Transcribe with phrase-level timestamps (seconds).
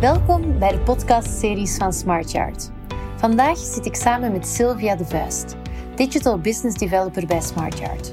[0.00, 2.70] Welkom bij de podcastseries van SmartYard.
[3.16, 5.56] Vandaag zit ik samen met Sylvia de Vuist,
[5.94, 8.10] Digital Business Developer bij SmartYard.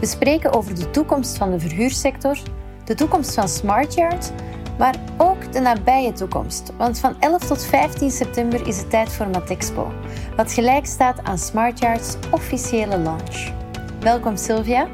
[0.00, 2.38] We spreken over de toekomst van de verhuursector,
[2.84, 4.32] de toekomst van SmartYard,
[4.78, 6.72] maar ook de nabije toekomst.
[6.76, 9.92] Want van 11 tot 15 september is het tijd voor Matexpo,
[10.36, 13.52] wat gelijk staat aan SmartYard's officiële launch.
[14.00, 14.88] Welkom Sylvia.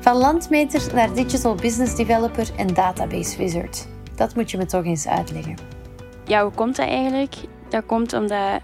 [0.00, 3.86] Van landmeter naar Digital Business Developer en Database Wizard.
[4.14, 5.73] Dat moet je me toch eens uitleggen.
[6.26, 7.34] Ja, hoe komt dat eigenlijk?
[7.68, 8.60] Dat komt omdat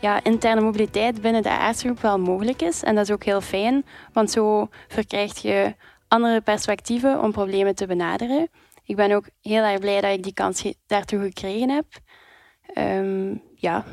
[0.00, 2.82] ja, interne mobiliteit binnen de aardsgroep wel mogelijk is.
[2.82, 5.74] En dat is ook heel fijn, want zo verkrijg je
[6.08, 8.48] andere perspectieven om problemen te benaderen.
[8.84, 11.86] Ik ben ook heel erg blij dat ik die kans daartoe gekregen heb.
[12.74, 13.84] Ehm, ja,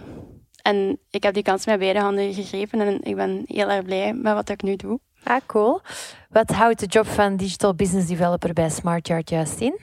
[0.61, 4.13] en ik heb die kans met beide handen gegrepen en ik ben heel erg blij
[4.13, 4.99] met wat ik nu doe.
[5.23, 5.81] Ah, cool.
[6.29, 9.79] Wat houdt de job van Digital Business Developer bij SmartYard juist in?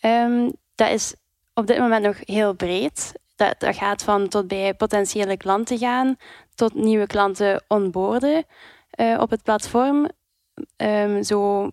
[0.00, 1.14] Um, dat is
[1.56, 3.12] op dit moment nog heel breed.
[3.36, 6.16] Dat, dat gaat van tot bij potentiële klanten gaan,
[6.54, 8.44] tot nieuwe klanten onboorden
[9.00, 10.08] uh, op het platform.
[10.76, 11.70] Um, zo,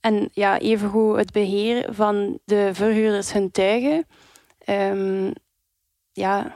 [0.00, 4.06] en ja, evengoed het beheer van de verhuurders hun tuigen.
[4.66, 5.32] Um,
[6.12, 6.54] ja,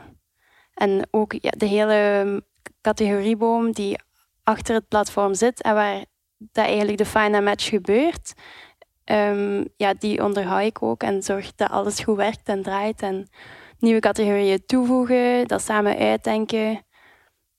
[0.75, 2.43] en ook ja, de hele
[2.81, 3.99] categorieboom die
[4.43, 6.05] achter het platform zit en waar
[6.39, 8.33] dat eigenlijk de fine match gebeurt.
[9.11, 13.03] Um, ja, die onderhoud ik ook en zorg dat alles goed werkt en draait.
[13.03, 13.29] En
[13.79, 16.83] nieuwe categorieën toevoegen, dat samen uitdenken.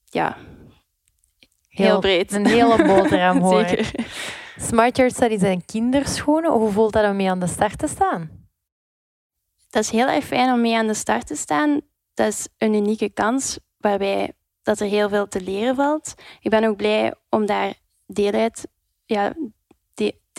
[0.04, 0.36] Ja,
[1.68, 2.32] heel, breed.
[2.32, 3.68] Een hele boterham hoor.
[3.68, 3.92] Zeker.
[4.56, 6.52] Smart Study zijn kinderschoenen.
[6.52, 8.30] Hoe voelt dat om mee aan de start te staan?
[9.70, 11.80] Dat is heel erg fijn om mee aan de start te staan.
[12.14, 16.14] Dat is een unieke kans waarbij dat er heel veel te leren valt.
[16.40, 17.74] Ik ben ook blij om daar
[18.06, 18.68] deel uit,
[19.04, 19.34] ja,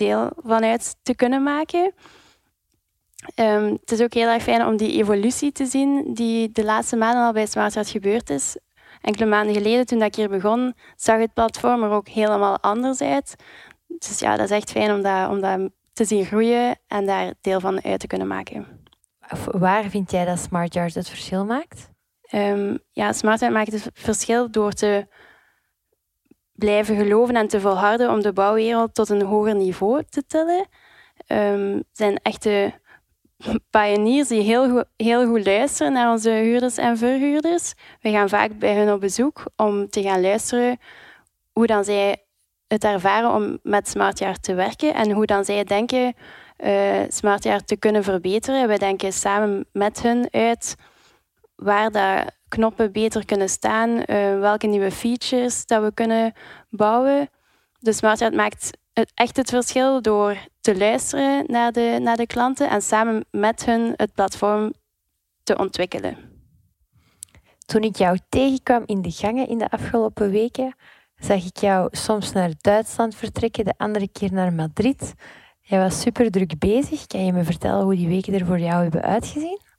[0.01, 1.93] deel vanuit te kunnen maken.
[3.35, 6.95] Um, het is ook heel erg fijn om die evolutie te zien die de laatste
[6.95, 8.57] maanden al bij SmartHeart gebeurd is.
[9.01, 13.35] Enkele maanden geleden, toen ik hier begon, zag het platform er ook helemaal anders uit.
[13.87, 17.33] Dus ja, dat is echt fijn om dat, om dat te zien groeien en daar
[17.41, 18.67] deel van uit te kunnen maken.
[19.45, 21.89] Waar vind jij dat SmartYard het verschil maakt?
[22.31, 25.07] Um, ja, SmartYard maakt het verschil door te
[26.61, 30.67] blijven geloven en te volharden om de bouwwereld tot een hoger niveau te tillen.
[31.27, 32.73] Um, zijn echte
[33.69, 34.41] pioniers die
[34.97, 37.73] heel goed, luisteren naar onze huurders en verhuurders.
[38.01, 40.79] We gaan vaak bij hen op bezoek om te gaan luisteren
[41.51, 42.25] hoe dan zij
[42.67, 46.13] het ervaren om met SmartJaar te werken en hoe dan zij denken
[46.57, 48.67] uh, SmartJaar te kunnen verbeteren.
[48.67, 50.75] We denken samen met hen uit
[51.55, 54.05] waar dat knoppen beter kunnen staan, uh,
[54.39, 56.33] welke nieuwe features dat we kunnen
[56.69, 57.29] bouwen.
[57.79, 62.69] Dus SmartJaar maakt het, echt het verschil door te luisteren naar de, naar de klanten
[62.69, 64.73] en samen met hun het platform
[65.43, 66.17] te ontwikkelen.
[67.65, 70.75] Toen ik jou tegenkwam in de gangen in de afgelopen weken,
[71.15, 75.13] zag ik jou soms naar Duitsland vertrekken, de andere keer naar Madrid.
[75.61, 77.07] Jij was super druk bezig.
[77.07, 79.70] Kan je me vertellen hoe die weken er voor jou hebben uitgezien?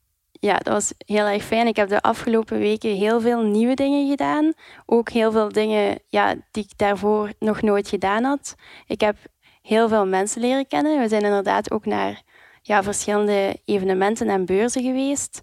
[0.43, 1.67] Ja, dat was heel erg fijn.
[1.67, 4.53] Ik heb de afgelopen weken heel veel nieuwe dingen gedaan.
[4.87, 8.55] Ook heel veel dingen ja, die ik daarvoor nog nooit gedaan had.
[8.87, 9.17] Ik heb
[9.63, 11.01] heel veel mensen leren kennen.
[11.01, 12.23] We zijn inderdaad ook naar
[12.63, 15.43] ja, verschillende evenementen en beurzen geweest.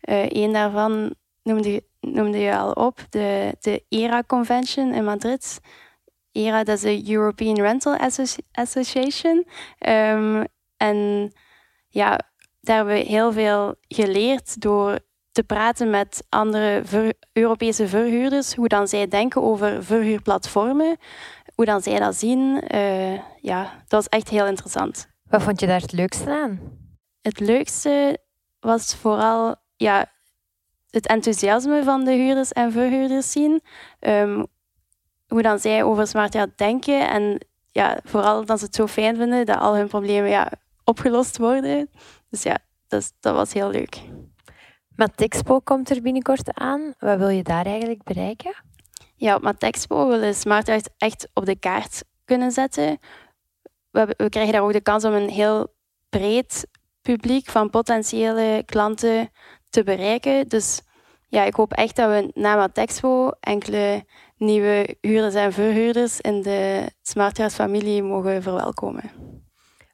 [0.00, 5.60] Een daarvan noemde, noemde je al op, de, de ERA Convention in Madrid.
[6.32, 7.96] ERA, dat is de European Rental
[8.52, 9.46] Association.
[9.88, 10.44] Um,
[10.76, 11.32] en
[11.88, 12.20] ja,
[12.60, 14.98] daar hebben we heel veel geleerd door
[15.32, 16.82] te praten met andere
[17.32, 20.96] Europese verhuurders, hoe dan zij denken over verhuurplatformen,
[21.54, 22.74] hoe dan zij dat zien.
[22.74, 25.08] Uh, ja, dat was echt heel interessant.
[25.22, 26.60] Wat vond je daar het leukste aan?
[27.20, 28.18] Het leukste
[28.60, 30.06] was vooral ja,
[30.90, 33.62] het enthousiasme van de huurders en verhuurders zien.
[34.00, 34.46] Um,
[35.28, 37.38] hoe dan zij over smart denken en
[37.72, 40.52] ja, vooral dat ze het zo fijn vinden dat al hun problemen ja,
[40.88, 41.90] opgelost worden.
[42.30, 44.00] Dus ja, dat, dat was heel leuk.
[44.96, 46.94] Matexpo komt er binnenkort aan.
[46.98, 48.54] Wat wil je daar eigenlijk bereiken?
[49.16, 52.98] Ja, op Matexpo willen Smart echt op de kaart kunnen zetten.
[53.90, 55.74] We, we krijgen daar ook de kans om een heel
[56.08, 56.66] breed
[57.02, 59.30] publiek van potentiële klanten
[59.70, 60.48] te bereiken.
[60.48, 60.80] Dus
[61.28, 64.04] ja, ik hoop echt dat we na Matexpo enkele
[64.36, 69.37] nieuwe huurders en verhuurders in de SmartYard familie mogen verwelkomen.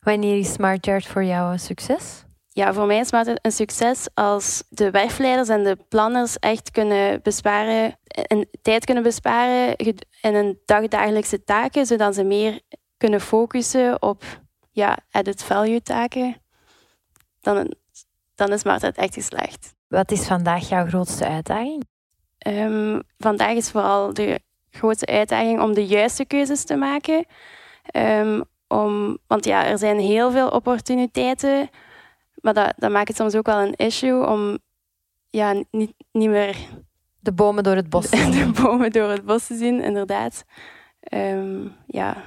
[0.05, 2.25] Wanneer is SmartYard voor jou een succes?
[2.49, 7.23] Ja, voor mij is het een succes als de werfleiders en de planners echt kunnen
[7.23, 12.61] besparen, en tijd kunnen besparen in hun dagdagelijkse taken, zodat ze meer
[12.97, 14.23] kunnen focussen op
[14.71, 16.37] ja, added value taken.
[17.41, 17.75] Dan
[18.35, 19.75] dan is SmartArt echt geslaagd.
[19.89, 21.85] Wat is vandaag jouw grootste uitdaging?
[22.47, 24.41] Um, vandaag is vooral de
[24.71, 27.27] grootste uitdaging om de juiste keuzes te maken.
[27.93, 31.71] Um, om, want ja, er zijn heel veel opportuniteiten,
[32.35, 34.59] maar dat, dat maakt het soms ook wel een issue om
[35.31, 36.57] ja, niet, niet meer...
[37.21, 38.31] De bomen door het bos te zien.
[38.31, 40.45] De bomen door het bos te zien, inderdaad.
[41.13, 42.23] Um, ja.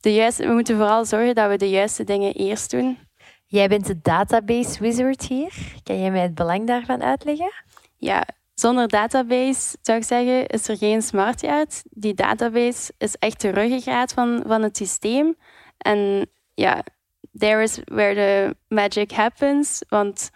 [0.00, 2.98] de juiste, we moeten vooral zorgen dat we de juiste dingen eerst doen.
[3.46, 5.52] Jij bent de database wizard hier.
[5.82, 7.52] Kan jij mij het belang daarvan uitleggen?
[7.96, 8.26] Ja,
[8.60, 11.82] zonder database zou ik zeggen, is er geen smartyard.
[11.90, 15.36] Die database is echt de ruggengraat van, van het systeem.
[15.78, 16.82] En ja,
[17.38, 19.82] there is where the magic happens.
[19.88, 20.30] Want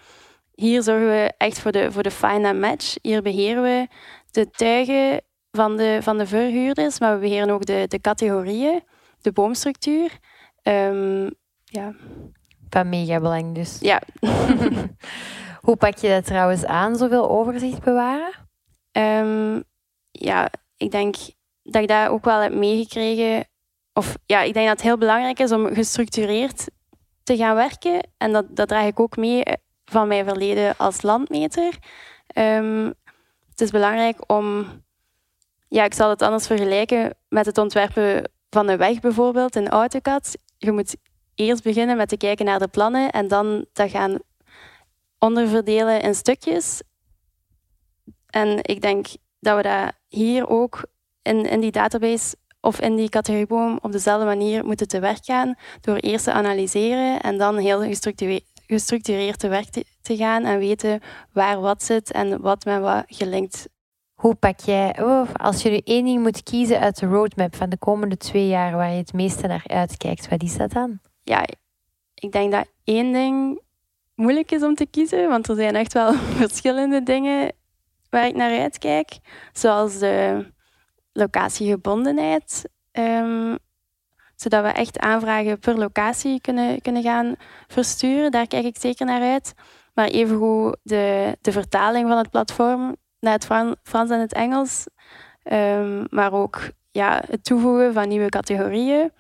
[0.55, 2.95] hier zorgen we echt voor de, voor de fine match.
[3.03, 3.87] Hier beheren we
[4.31, 5.21] de tuigen
[5.51, 8.83] van de, van de verhuurders, maar we beheren ook de, de categorieën,
[9.21, 10.19] de boomstructuur.
[10.63, 11.31] Um,
[11.65, 11.95] ja.
[12.69, 13.79] Van mega belang dus.
[13.81, 14.03] Ja.
[15.61, 18.33] Hoe pak je dat trouwens aan, zoveel overzicht bewaren?
[18.93, 19.65] Um,
[20.11, 21.17] ja, ik denk
[21.63, 23.49] dat ik dat ook wel heb meegekregen.
[23.93, 26.67] Of ja, ik denk dat het heel belangrijk is om gestructureerd
[27.23, 28.09] te gaan werken.
[28.17, 29.43] En dat, dat draag ik ook mee
[29.85, 31.79] van mijn verleden als landmeter.
[32.35, 32.95] Um,
[33.51, 34.67] het is belangrijk om,
[35.69, 40.37] ja, ik zal het anders vergelijken met het ontwerpen van een weg bijvoorbeeld in AutoCAD.
[40.59, 40.97] Je moet
[41.35, 44.19] eerst beginnen met te kijken naar de plannen en dan dat gaan
[45.21, 46.83] onderverdelen in stukjes.
[48.27, 49.07] En ik denk
[49.41, 50.85] dat we dat hier ook
[51.23, 55.55] in, in die database of in die categorieboom op dezelfde manier moeten te werk gaan.
[55.81, 57.81] Door eerst te analyseren en dan heel
[58.67, 59.69] gestructureerd te werk
[60.01, 61.01] te, gaan en weten
[61.33, 63.69] waar wat zit en wat met wat gelinkt.
[64.15, 67.71] Hoe pak jij, oh, als je nu één ding moet kiezen uit de roadmap van
[67.71, 70.99] de komende twee jaar waar je het meeste naar uitkijkt, wat is dat dan?
[71.23, 71.45] Ja,
[72.15, 73.61] ik denk dat één ding
[74.21, 76.13] moeilijk is om te kiezen, want er zijn echt wel
[76.45, 77.53] verschillende dingen
[78.11, 79.19] waar ik naar uitkijk,
[79.53, 80.47] zoals de
[81.13, 82.69] locatiegebondenheid.
[82.93, 83.59] Um,
[84.41, 87.35] zodat we echt aanvragen per locatie kunnen, kunnen gaan
[87.67, 88.31] versturen.
[88.31, 89.55] Daar kijk ik zeker naar uit.
[89.95, 93.45] Maar evengoed de, de vertaling van het platform naar het
[93.83, 94.87] Frans en het Engels.
[95.53, 99.13] Um, maar ook ja, het toevoegen van nieuwe categorieën.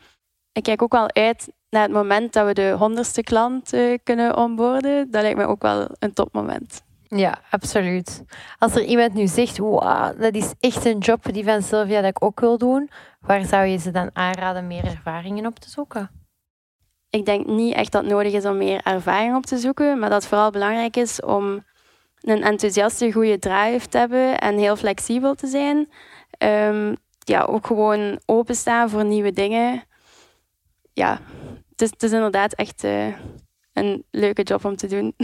[0.52, 4.36] Ik kijk ook wel uit naar het moment dat we de honderdste klant uh, kunnen
[4.36, 5.10] onboorden.
[5.10, 6.82] Dat lijkt me ook wel een topmoment.
[7.02, 8.24] Ja, absoluut.
[8.58, 12.10] Als er iemand nu zegt, wow, dat is echt een job die van Sylvia dat
[12.10, 12.90] ik ook wil doen,
[13.20, 16.10] waar zou je ze dan aanraden meer ervaringen op te zoeken?
[17.10, 20.08] Ik denk niet echt dat het nodig is om meer ervaring op te zoeken, maar
[20.08, 21.64] dat het vooral belangrijk is om
[22.20, 25.88] een enthousiaste, goede drive te hebben en heel flexibel te zijn.
[26.38, 29.82] Um, ja, ook gewoon openstaan voor nieuwe dingen.
[30.92, 31.20] Ja,
[31.80, 33.16] is, het is inderdaad echt uh,
[33.72, 35.14] een leuke job om te doen.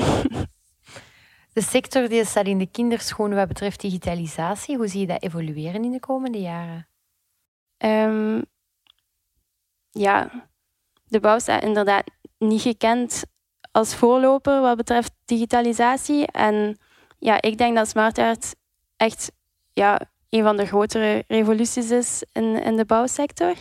[1.52, 4.76] De sector die staat in de kinderschoenen wat betreft digitalisatie.
[4.76, 6.88] Hoe zie je dat evolueren in de komende jaren?
[7.78, 8.44] Um,
[9.90, 10.30] ja,
[11.04, 12.04] de bouw staat inderdaad
[12.38, 13.24] niet gekend
[13.72, 16.26] als voorloper wat betreft digitalisatie.
[16.26, 16.78] En
[17.18, 18.54] ja, ik denk dat smart art
[18.96, 19.32] echt
[19.72, 23.54] ja, een van de grotere revoluties is in, in de bouwsector.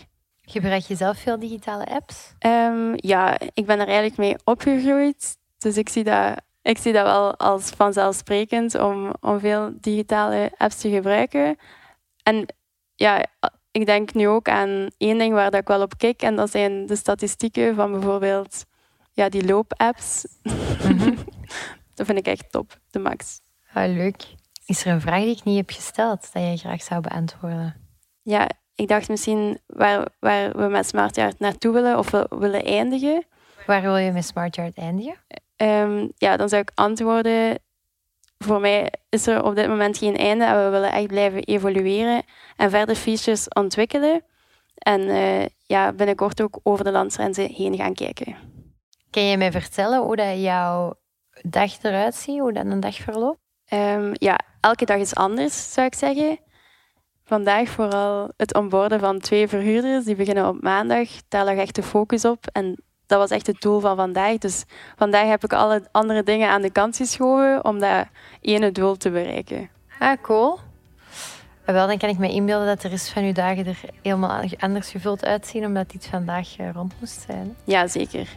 [0.46, 2.34] Gebruik je zelf veel digitale apps?
[2.40, 5.38] Um, ja, ik ben er eigenlijk mee opgegroeid.
[5.58, 10.78] Dus ik zie dat ik zie dat wel als vanzelfsprekend om, om veel digitale apps
[10.78, 11.58] te gebruiken.
[12.24, 12.46] En
[12.96, 13.26] ja,
[13.72, 16.52] ik denk nu ook aan één ding waar dat ik wel op kijk, en dat
[16.52, 18.66] zijn de statistieken van bijvoorbeeld
[19.12, 20.26] ja, die loopapps.
[20.84, 21.16] Mm
[21.96, 23.40] dat vind ik echt top, de max.
[23.74, 24.26] Ah, leuk.
[24.66, 27.76] Is er een vraag die ik niet heb gesteld, dat jij graag zou beantwoorden?
[28.22, 33.26] Ja, ik dacht misschien waar, waar we met SmartYard naartoe willen of we willen eindigen.
[33.66, 35.16] Waar wil je met SmartYard eindigen?
[35.58, 37.60] Um, ja, dan zou ik antwoorden.
[38.38, 42.24] Voor mij is er op dit moment geen einde en we willen echt blijven evolueren
[42.56, 44.24] en verder features ontwikkelen.
[44.76, 48.36] En uh, ja, binnenkort ook over de landsgrenzen heen gaan kijken.
[49.10, 50.94] Kan je mij vertellen hoe dat jouw
[51.42, 53.40] dag eruit ziet, hoe dat een dag verloopt?
[53.74, 56.40] Um, ja, elke dag is anders, zou ik zeggen.
[57.26, 60.06] Vandaag vooral het onboorden van twee verhuurders.
[60.06, 61.10] Die beginnen op maandag.
[61.28, 62.46] Daar lag echt de focus op.
[62.52, 64.38] En dat was echt het doel van vandaag.
[64.38, 64.64] Dus
[64.96, 68.06] vandaag heb ik alle andere dingen aan de kant geschoven om dat
[68.42, 69.70] ene doel te bereiken.
[70.00, 70.60] Ah, cool.
[71.66, 74.90] Wel, dan kan ik me inbeelden dat de rest van uw dagen er helemaal anders
[74.90, 77.56] gevuld uitzien, omdat dit vandaag eh, rond moest zijn.
[77.64, 78.28] Ja, zeker.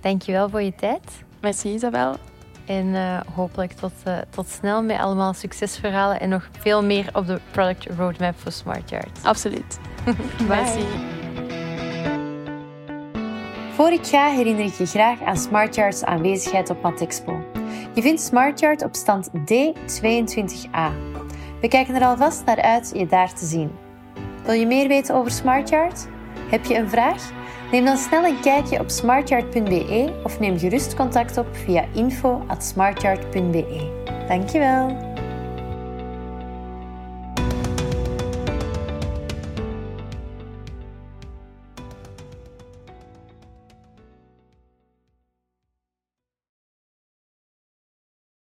[0.00, 1.24] Dankjewel voor je tijd.
[1.40, 2.16] Merci Isabel.
[2.68, 7.26] En uh, hopelijk tot, uh, tot snel met allemaal succesverhalen en nog veel meer op
[7.26, 9.18] de product roadmap voor Smart Yard.
[9.22, 9.78] Absoluut.
[10.48, 10.84] Merci.
[13.74, 17.44] Voor ik ga herinner ik je graag aan SmartYard's aanwezigheid op Matexpo.
[17.94, 20.92] Je vindt SmartYard op stand D22A.
[21.60, 23.70] We kijken er alvast naar uit je daar te zien.
[24.44, 26.08] Wil je meer weten over SmartYard?
[26.48, 27.30] Heb je een vraag?
[27.70, 33.90] Neem dan snel een kijkje op smartyard.be of neem gerust contact op via info.smartyard.be.
[34.28, 35.07] Dankjewel!